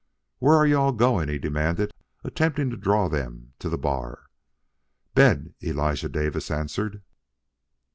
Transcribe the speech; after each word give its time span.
"Where 0.39 0.55
are 0.55 0.65
you 0.65 0.79
all 0.79 0.93
going?" 0.93 1.29
he 1.29 1.37
demanded, 1.37 1.93
attempting 2.23 2.71
to 2.71 2.75
draw 2.75 3.07
them 3.07 3.53
to 3.59 3.69
the 3.69 3.77
bar. 3.77 4.31
"Bed," 5.13 5.53
Elijah 5.61 6.09
Davis 6.09 6.49
answered. 6.49 7.03